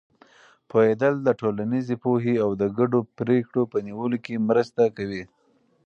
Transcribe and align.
پوهېدل 0.69 1.13
د 1.23 1.29
ټولنیزې 1.39 1.95
پوهې 2.03 2.35
او 2.45 2.49
د 2.61 2.63
ګډو 2.77 2.99
پرېکړو 3.17 3.61
په 3.71 3.77
نیولو 3.87 4.17
کې 4.25 4.43
مرسته 4.49 4.83
کوي. 4.97 5.23